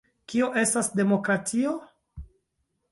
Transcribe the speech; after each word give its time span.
Kio 0.31 0.47
estas 0.61 0.89
demokratio? 1.01 1.77